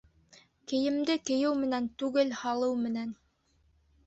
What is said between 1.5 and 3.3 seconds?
менән түгел, һалыу менән.